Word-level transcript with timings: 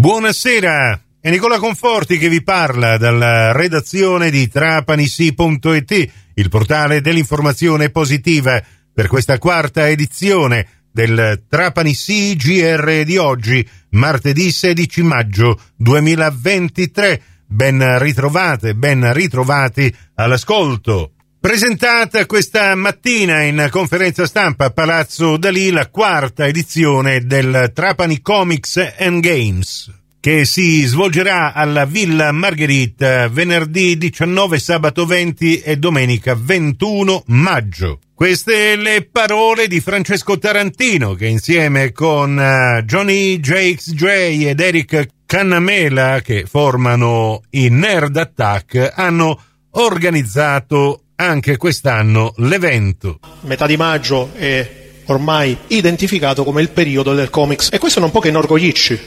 Buonasera, 0.00 0.98
è 1.20 1.28
Nicola 1.28 1.58
Conforti 1.58 2.16
che 2.16 2.30
vi 2.30 2.42
parla 2.42 2.96
dalla 2.96 3.52
redazione 3.52 4.30
di 4.30 4.48
trapanisi.it, 4.48 6.12
il 6.36 6.48
portale 6.48 7.02
dell'informazione 7.02 7.90
positiva, 7.90 8.62
per 8.94 9.08
questa 9.08 9.36
quarta 9.36 9.90
edizione 9.90 10.86
del 10.90 11.42
Trapani 11.46 11.92
GR 11.92 13.02
di 13.04 13.18
oggi, 13.18 13.68
martedì 13.90 14.50
16 14.50 15.02
maggio 15.02 15.60
2023. 15.76 17.22
Ben 17.44 17.98
ritrovate, 17.98 18.74
ben 18.74 19.12
ritrovati 19.12 19.94
all'ascolto. 20.14 21.12
Presentata 21.40 22.26
questa 22.26 22.74
mattina 22.74 23.40
in 23.44 23.68
conferenza 23.70 24.26
stampa 24.26 24.66
a 24.66 24.70
Palazzo 24.70 25.38
Dalì 25.38 25.70
la 25.70 25.88
quarta 25.88 26.46
edizione 26.46 27.24
del 27.24 27.70
Trapani 27.72 28.20
Comics 28.20 28.96
and 28.98 29.20
Games 29.22 29.90
che 30.20 30.44
si 30.44 30.82
svolgerà 30.82 31.54
alla 31.54 31.86
Villa 31.86 32.30
Margherita 32.30 33.26
venerdì 33.28 33.96
19, 33.96 34.58
sabato 34.58 35.06
20 35.06 35.60
e 35.60 35.78
domenica 35.78 36.34
21 36.38 37.22
maggio. 37.28 38.00
Queste 38.14 38.76
le 38.76 39.08
parole 39.10 39.66
di 39.66 39.80
Francesco 39.80 40.36
Tarantino 40.36 41.14
che 41.14 41.26
insieme 41.26 41.90
con 41.92 42.36
uh, 42.36 42.84
Johnny 42.84 43.40
Jakes 43.40 43.94
J 43.94 44.04
ed 44.48 44.60
Eric 44.60 45.08
Cannamela 45.24 46.20
che 46.20 46.44
formano 46.46 47.40
i 47.52 47.70
Nerd 47.70 48.18
Attack 48.18 48.92
hanno 48.94 49.40
organizzato 49.70 51.04
anche 51.20 51.56
quest'anno 51.56 52.32
l'evento. 52.38 53.20
Metà 53.42 53.66
di 53.66 53.76
maggio 53.76 54.30
è 54.34 54.78
ormai 55.06 55.56
identificato 55.68 56.44
come 56.44 56.62
il 56.62 56.70
periodo 56.70 57.14
del 57.14 57.30
comics 57.30 57.68
e 57.72 57.78
questo 57.78 58.00
non 58.00 58.10
può 58.10 58.20
che 58.20 58.28
inorgoglirci 58.28 58.98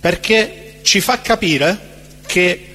perché 0.00 0.78
ci 0.82 1.00
fa 1.00 1.20
capire 1.20 1.92
che 2.26 2.68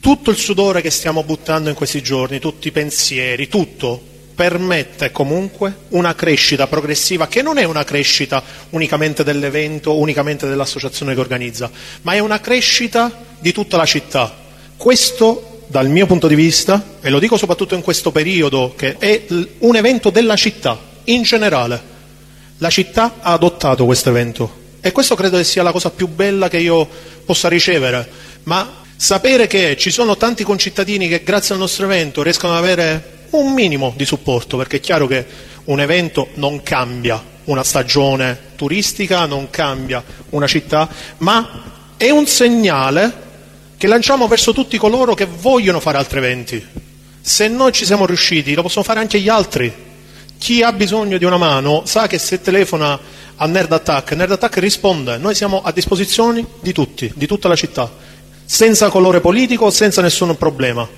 tutto 0.00 0.30
il 0.30 0.36
sudore 0.36 0.82
che 0.82 0.90
stiamo 0.90 1.22
buttando 1.22 1.70
in 1.70 1.74
questi 1.74 2.02
giorni, 2.02 2.38
tutti 2.38 2.68
i 2.68 2.72
pensieri, 2.72 3.48
tutto 3.48 4.12
permette 4.34 5.12
comunque 5.12 5.74
una 5.90 6.14
crescita 6.14 6.66
progressiva 6.66 7.28
che 7.28 7.40
non 7.40 7.56
è 7.56 7.64
una 7.64 7.84
crescita 7.84 8.42
unicamente 8.70 9.22
dell'evento, 9.22 9.96
unicamente 9.96 10.46
dell'associazione 10.46 11.14
che 11.14 11.20
organizza, 11.20 11.70
ma 12.02 12.12
è 12.12 12.18
una 12.18 12.40
crescita 12.40 13.24
di 13.38 13.52
tutta 13.52 13.76
la 13.76 13.86
città. 13.86 14.34
Questo 14.76 15.53
dal 15.66 15.88
mio 15.88 16.06
punto 16.06 16.26
di 16.26 16.34
vista, 16.34 16.96
e 17.00 17.10
lo 17.10 17.18
dico 17.18 17.36
soprattutto 17.36 17.74
in 17.74 17.82
questo 17.82 18.10
periodo, 18.12 18.74
che 18.76 18.96
è 18.98 19.24
un 19.58 19.76
evento 19.76 20.10
della 20.10 20.36
città, 20.36 20.78
in 21.04 21.22
generale. 21.22 21.92
La 22.58 22.70
città 22.70 23.16
ha 23.20 23.32
adottato 23.32 23.84
questo 23.84 24.10
evento 24.10 24.62
e 24.80 24.92
questo 24.92 25.14
credo 25.14 25.38
che 25.38 25.44
sia 25.44 25.62
la 25.62 25.72
cosa 25.72 25.90
più 25.90 26.08
bella 26.08 26.48
che 26.48 26.58
io 26.58 26.88
possa 27.24 27.48
ricevere, 27.48 28.08
ma 28.44 28.82
sapere 28.96 29.46
che 29.46 29.76
ci 29.76 29.90
sono 29.90 30.16
tanti 30.16 30.44
concittadini 30.44 31.08
che 31.08 31.22
grazie 31.22 31.54
al 31.54 31.60
nostro 31.60 31.84
evento 31.86 32.22
riescono 32.22 32.52
ad 32.52 32.58
avere 32.58 33.26
un 33.30 33.52
minimo 33.52 33.92
di 33.96 34.04
supporto, 34.04 34.56
perché 34.56 34.76
è 34.76 34.80
chiaro 34.80 35.06
che 35.06 35.26
un 35.64 35.80
evento 35.80 36.28
non 36.34 36.62
cambia 36.62 37.22
una 37.44 37.64
stagione 37.64 38.38
turistica, 38.56 39.26
non 39.26 39.50
cambia 39.50 40.02
una 40.30 40.46
città, 40.46 40.88
ma 41.18 41.62
è 41.96 42.10
un 42.10 42.26
segnale 42.26 43.22
che 43.84 43.90
lanciamo 43.90 44.26
verso 44.28 44.54
tutti 44.54 44.78
coloro 44.78 45.12
che 45.12 45.26
vogliono 45.26 45.78
fare 45.78 45.98
altri 45.98 46.16
eventi. 46.16 46.66
Se 47.20 47.48
noi 47.48 47.70
ci 47.70 47.84
siamo 47.84 48.06
riusciti, 48.06 48.54
lo 48.54 48.62
possono 48.62 48.82
fare 48.82 49.00
anche 49.00 49.20
gli 49.20 49.28
altri. 49.28 49.70
Chi 50.38 50.62
ha 50.62 50.72
bisogno 50.72 51.18
di 51.18 51.24
una 51.26 51.36
mano 51.36 51.82
sa 51.84 52.06
che 52.06 52.16
se 52.16 52.40
telefona 52.40 52.98
a 53.36 53.46
Nerd 53.46 53.70
Attack. 53.70 54.12
Nerd 54.12 54.32
Attack 54.32 54.56
risponde, 54.56 55.18
noi 55.18 55.34
siamo 55.34 55.60
a 55.62 55.70
disposizione 55.70 56.46
di 56.62 56.72
tutti, 56.72 57.12
di 57.14 57.26
tutta 57.26 57.46
la 57.46 57.56
città, 57.56 57.92
senza 58.46 58.88
colore 58.88 59.20
politico, 59.20 59.70
senza 59.70 60.00
nessun 60.00 60.34
problema. 60.38 60.88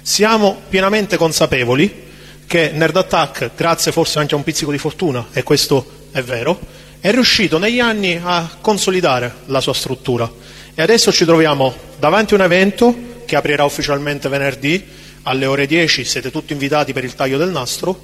Siamo 0.00 0.56
pienamente 0.68 1.16
consapevoli 1.16 2.04
che 2.46 2.70
Nerd 2.72 2.96
Attack, 2.96 3.50
grazie 3.56 3.90
forse 3.90 4.20
anche 4.20 4.34
a 4.34 4.36
un 4.36 4.44
pizzico 4.44 4.70
di 4.70 4.78
fortuna, 4.78 5.26
e 5.32 5.42
questo 5.42 5.84
è 6.12 6.22
vero, 6.22 6.60
è 7.00 7.10
riuscito 7.10 7.58
negli 7.58 7.80
anni 7.80 8.20
a 8.22 8.48
consolidare 8.60 9.34
la 9.46 9.60
sua 9.60 9.74
struttura. 9.74 10.30
E 10.78 10.82
adesso 10.82 11.10
ci 11.10 11.24
troviamo 11.24 11.85
davanti 11.98 12.34
a 12.34 12.36
un 12.36 12.42
evento 12.42 12.94
che 13.24 13.36
aprirà 13.36 13.64
ufficialmente 13.64 14.28
venerdì 14.28 14.84
alle 15.22 15.46
ore 15.46 15.66
10, 15.66 16.04
siete 16.04 16.30
tutti 16.30 16.52
invitati 16.52 16.92
per 16.92 17.04
il 17.04 17.14
taglio 17.14 17.38
del 17.38 17.50
nastro, 17.50 18.00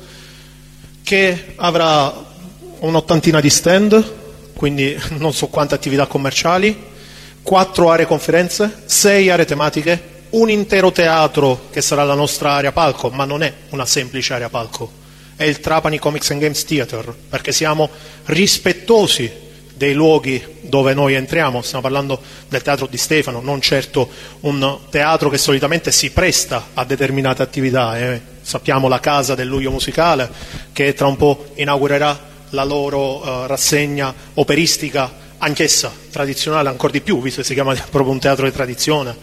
che 1.02 1.54
avrà 1.56 2.30
un'ottantina 2.80 3.40
di 3.40 3.50
stand, 3.50 4.12
quindi 4.54 4.98
non 5.18 5.32
so 5.32 5.46
quante 5.46 5.74
attività 5.74 6.06
commerciali, 6.06 6.90
quattro 7.42 7.90
aree 7.90 8.06
conferenze, 8.06 8.82
sei 8.86 9.30
aree 9.30 9.44
tematiche, 9.44 10.10
un 10.30 10.50
intero 10.50 10.90
teatro 10.90 11.68
che 11.70 11.80
sarà 11.80 12.04
la 12.04 12.14
nostra 12.14 12.52
area 12.52 12.72
palco, 12.72 13.10
ma 13.10 13.24
non 13.24 13.42
è 13.42 13.52
una 13.70 13.86
semplice 13.86 14.34
area 14.34 14.48
palco, 14.48 14.90
è 15.36 15.44
il 15.44 15.60
Trapani 15.60 15.98
Comics 15.98 16.30
and 16.30 16.40
Games 16.40 16.64
Theater, 16.64 17.14
perché 17.28 17.52
siamo 17.52 17.88
rispettosi 18.26 19.30
dei 19.82 19.94
luoghi 19.94 20.40
dove 20.60 20.94
noi 20.94 21.14
entriamo, 21.14 21.60
stiamo 21.60 21.82
parlando 21.82 22.20
del 22.48 22.62
teatro 22.62 22.86
di 22.86 22.96
Stefano, 22.96 23.40
non 23.40 23.60
certo 23.60 24.08
un 24.42 24.78
teatro 24.90 25.28
che 25.28 25.38
solitamente 25.38 25.90
si 25.90 26.12
presta 26.12 26.68
a 26.74 26.84
determinate 26.84 27.42
attività, 27.42 27.98
eh. 27.98 28.20
sappiamo 28.42 28.86
la 28.86 29.00
casa 29.00 29.34
del 29.34 29.48
Luglio 29.48 29.72
Musicale 29.72 30.30
che 30.72 30.94
tra 30.94 31.08
un 31.08 31.16
po' 31.16 31.46
inaugurerà 31.56 32.30
la 32.50 32.62
loro 32.62 33.26
uh, 33.26 33.46
rassegna 33.46 34.14
operistica, 34.34 35.18
anch'essa 35.38 35.92
tradizionale 36.12 36.68
ancora 36.68 36.92
di 36.92 37.00
più, 37.00 37.20
visto 37.20 37.40
che 37.40 37.46
si 37.48 37.54
chiama 37.54 37.74
proprio 37.90 38.12
un 38.12 38.20
teatro 38.20 38.44
di 38.44 38.52
tradizione. 38.52 39.16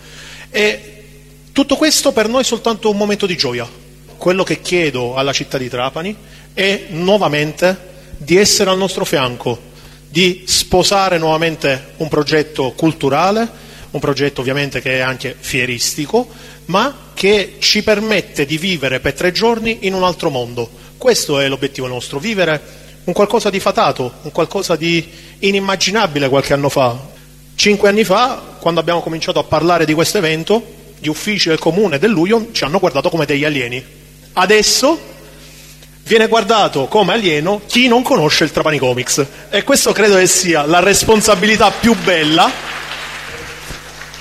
E 0.49 1.03
tutto 1.53 1.77
questo 1.77 2.11
per 2.11 2.27
noi 2.27 2.41
è 2.41 2.43
soltanto 2.43 2.89
un 2.89 2.97
momento 2.97 3.25
di 3.25 3.37
gioia. 3.37 3.65
Quello 4.17 4.43
che 4.43 4.59
chiedo 4.59 5.15
alla 5.15 5.31
città 5.31 5.57
di 5.57 5.69
Trapani 5.69 6.13
è 6.53 6.87
nuovamente 6.89 7.87
di 8.17 8.35
essere 8.35 8.69
al 8.69 8.77
nostro 8.77 9.05
fianco, 9.05 9.68
di 10.09 10.43
sposare 10.45 11.17
nuovamente 11.17 11.93
un 11.97 12.07
progetto 12.07 12.71
culturale, 12.71 13.47
un 13.91 13.99
progetto 13.99 14.41
ovviamente 14.41 14.81
che 14.81 14.97
è 14.97 14.99
anche 14.99 15.35
fieristico, 15.39 16.27
ma 16.65 17.11
che 17.13 17.55
ci 17.59 17.83
permette 17.83 18.45
di 18.45 18.57
vivere 18.57 18.99
per 18.99 19.13
tre 19.13 19.31
giorni 19.31 19.79
in 19.81 19.93
un 19.93 20.03
altro 20.03 20.29
mondo. 20.29 20.69
Questo 20.97 21.39
è 21.39 21.47
l'obiettivo 21.47 21.87
nostro, 21.87 22.19
vivere 22.19 22.61
un 23.05 23.13
qualcosa 23.13 23.49
di 23.49 23.59
fatato, 23.59 24.13
un 24.23 24.31
qualcosa 24.31 24.75
di 24.75 25.07
inimmaginabile 25.39 26.29
qualche 26.29 26.53
anno 26.53 26.69
fa. 26.69 26.97
Cinque 27.55 27.89
anni 27.89 28.03
fa, 28.03 28.57
quando 28.59 28.79
abbiamo 28.79 29.01
cominciato 29.01 29.39
a 29.39 29.43
parlare 29.43 29.85
di 29.85 29.93
questo 29.93 30.17
evento, 30.17 30.77
gli 30.99 31.07
uffici 31.07 31.49
del 31.49 31.59
comune 31.59 31.97
del 31.97 32.11
Luglio 32.11 32.49
ci 32.51 32.63
hanno 32.63 32.79
guardato 32.79 33.09
come 33.09 33.25
degli 33.25 33.45
alieni. 33.45 33.83
Adesso 34.33 35.08
viene 36.09 36.25
guardato 36.25 36.87
come 36.87 37.13
alieno 37.13 37.61
chi 37.67 37.87
non 37.87 38.01
conosce 38.01 38.43
il 38.43 38.51
Trapani 38.51 38.79
Comics 38.79 39.23
e 39.51 39.63
questo 39.63 39.91
credo 39.91 40.15
che 40.15 40.25
sia 40.25 40.65
la 40.65 40.79
responsabilità 40.79 41.69
più 41.69 41.95
bella 42.03 42.51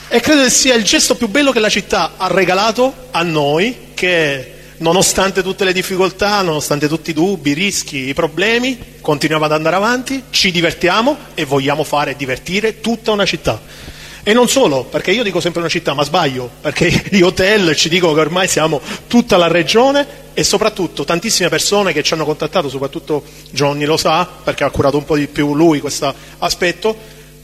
e 0.07 0.21
credo 0.21 0.43
che 0.43 0.51
sia 0.51 0.75
il 0.75 0.85
gesto 0.85 1.15
più 1.15 1.29
bello 1.29 1.51
che 1.51 1.61
la 1.61 1.71
città 1.71 2.13
ha 2.19 2.27
regalato 2.27 2.93
a 3.11 3.23
noi 3.23 3.87
che 3.95 4.53
nonostante 4.77 5.43
tutte 5.43 5.65
le 5.65 5.73
difficoltà, 5.73 6.43
nonostante 6.43 6.89
tutti 6.89 7.09
i 7.11 7.15
dubbi, 7.15 7.51
i 7.53 7.55
rischi, 7.55 8.09
i 8.09 8.15
problemi, 8.15 8.79
continuiamo 9.01 9.47
ad 9.47 9.53
andare 9.53 9.77
avanti, 9.77 10.25
ci 10.29 10.51
divertiamo 10.51 11.17
e 11.33 11.47
vogliamo 11.47 11.85
fare 11.85 12.17
divertire 12.17 12.81
tutta 12.81 13.13
una 13.13 13.25
città. 13.25 13.59
E 14.23 14.33
non 14.33 14.49
solo, 14.49 14.85
perché 14.85 15.11
io 15.11 15.23
dico 15.23 15.41
sempre 15.41 15.61
una 15.61 15.69
città, 15.69 15.95
ma 15.95 16.05
sbaglio, 16.05 16.51
perché 16.61 17.05
gli 17.11 17.23
hotel 17.23 17.75
ci 17.77 17.89
dicono 17.89 18.15
che 18.15 18.21
ormai 18.21 18.49
siamo 18.49 18.81
tutta 19.07 19.37
la 19.37 19.47
regione 19.47 20.27
e 20.35 20.45
soprattutto 20.45 21.05
tantissime 21.05 21.49
persone 21.49 21.93
che 21.93 22.03
ci 22.03 22.15
hanno 22.15 22.25
contattato, 22.25 22.69
soprattutto 22.69 23.25
Johnny 23.51 23.85
lo 23.85 23.97
sa, 23.97 24.29
perché 24.45 24.65
ha 24.65 24.71
curato 24.71 24.97
un 24.97 25.05
po' 25.05 25.17
di 25.17 25.27
più 25.27 25.55
lui 25.55 25.81
questo 25.81 26.15
aspetto, 26.39 26.97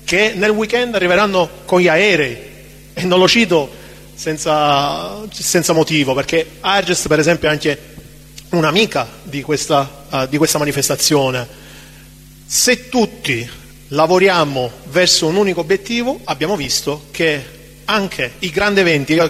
che 0.05 0.33
nel 0.35 0.51
weekend 0.51 0.95
arriveranno 0.95 1.49
con 1.65 1.81
gli 1.81 1.89
aerei. 1.89 2.53
E 2.93 3.03
non 3.05 3.19
lo 3.19 3.26
cito 3.26 3.69
senza, 4.15 5.23
senza 5.32 5.73
motivo, 5.73 6.15
perché 6.15 6.47
Arges 6.61 7.06
per 7.09 7.19
esempio 7.19 7.49
è 7.49 7.50
anche 7.50 7.79
un'amica 8.50 9.09
di 9.23 9.43
questa, 9.43 10.05
uh, 10.09 10.26
di 10.26 10.37
questa 10.37 10.59
manifestazione. 10.59 11.47
Se 12.47 12.88
tutti 12.88 13.49
lavoriamo 13.89 14.71
verso 14.85 15.27
un 15.27 15.37
unico 15.37 15.61
obiettivo, 15.61 16.21
abbiamo 16.25 16.57
visto 16.57 17.07
che 17.11 17.53
anche 17.85 18.35
i 18.41 18.51
grandi 18.51 18.81
eventi, 18.81 19.21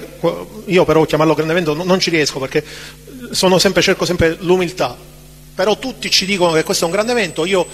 io, 0.66 0.84
però 0.84 1.04
chiamarlo 1.04 1.34
grande 1.34 1.52
evento 1.52 1.74
non, 1.74 1.86
non 1.86 1.98
ci 1.98 2.10
riesco 2.10 2.38
perché 2.38 2.64
sempre, 3.58 3.82
cerco 3.82 4.04
sempre 4.04 4.36
l'umiltà, 4.40 4.96
però 5.54 5.78
tutti 5.78 6.10
ci 6.10 6.24
dicono 6.24 6.52
che 6.52 6.62
questo 6.62 6.84
è 6.84 6.86
un 6.86 6.92
grande 6.92 7.12
evento, 7.12 7.44
io 7.44 7.66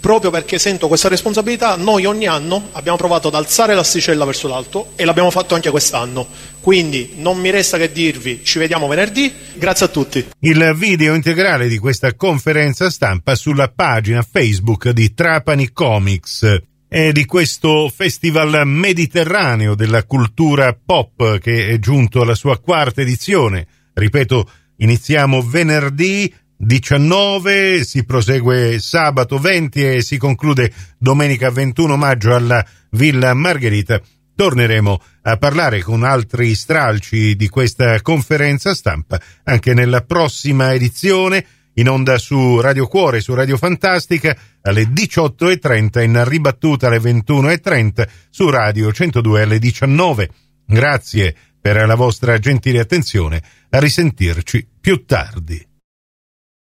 proprio 0.00 0.30
perché 0.30 0.58
sento 0.58 0.88
questa 0.88 1.08
responsabilità, 1.08 1.76
noi 1.76 2.06
ogni 2.06 2.26
anno 2.26 2.68
abbiamo 2.72 2.96
provato 2.96 3.28
ad 3.28 3.34
alzare 3.34 3.74
l'asticella 3.74 4.24
verso 4.24 4.48
l'alto 4.48 4.92
e 4.96 5.04
l'abbiamo 5.04 5.30
fatto 5.30 5.54
anche 5.54 5.70
quest'anno. 5.70 6.26
Quindi 6.60 7.14
non 7.16 7.38
mi 7.38 7.50
resta 7.50 7.78
che 7.78 7.92
dirvi 7.92 8.40
ci 8.44 8.58
vediamo 8.58 8.88
venerdì, 8.88 9.32
grazie 9.54 9.86
a 9.86 9.88
tutti. 9.88 10.24
Il 10.40 10.74
video 10.76 11.14
integrale 11.14 11.68
di 11.68 11.78
questa 11.78 12.14
conferenza 12.14 12.90
stampa 12.90 13.34
sulla 13.34 13.68
pagina 13.68 14.22
Facebook 14.22 14.90
di 14.90 15.14
Trapani 15.14 15.72
Comics. 15.72 16.66
e 16.88 17.12
di 17.12 17.26
questo 17.26 17.92
festival 17.94 18.66
mediterraneo 18.66 19.74
della 19.74 20.04
cultura 20.04 20.74
pop 20.74 21.38
che 21.38 21.68
è 21.68 21.78
giunto 21.78 22.22
alla 22.22 22.34
sua 22.34 22.58
quarta 22.58 23.02
edizione. 23.02 23.66
Ripeto, 23.92 24.50
iniziamo 24.78 25.42
venerdì 25.42 26.32
19, 26.60 27.84
si 27.84 28.04
prosegue 28.04 28.80
sabato 28.80 29.38
20 29.38 29.94
e 29.94 30.02
si 30.02 30.18
conclude 30.18 30.72
domenica 30.98 31.50
21 31.50 31.96
maggio 31.96 32.34
alla 32.34 32.64
Villa 32.90 33.32
Margherita. 33.32 34.00
Torneremo 34.34 35.00
a 35.22 35.36
parlare 35.36 35.82
con 35.82 36.02
altri 36.02 36.54
stralci 36.56 37.36
di 37.36 37.48
questa 37.48 38.00
conferenza 38.02 38.74
stampa 38.74 39.20
anche 39.44 39.72
nella 39.72 40.00
prossima 40.00 40.74
edizione 40.74 41.46
in 41.74 41.88
onda 41.88 42.18
su 42.18 42.60
Radio 42.60 42.88
Cuore, 42.88 43.20
su 43.20 43.34
Radio 43.34 43.56
Fantastica 43.56 44.36
alle 44.62 44.82
18.30 44.82 46.02
in 46.02 46.24
ribattuta 46.24 46.88
alle 46.88 46.98
21.30 46.98 48.08
su 48.30 48.50
Radio 48.50 48.92
102 48.92 49.42
alle 49.42 49.58
19. 49.60 50.28
Grazie 50.66 51.36
per 51.60 51.86
la 51.86 51.94
vostra 51.94 52.38
gentile 52.38 52.80
attenzione, 52.80 53.42
a 53.70 53.78
risentirci 53.78 54.68
più 54.80 55.04
tardi. 55.04 55.77